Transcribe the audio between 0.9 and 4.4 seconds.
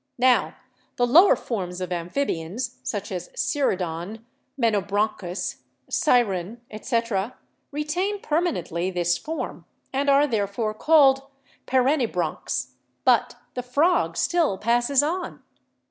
the lower forms of amphibians, such as siredon,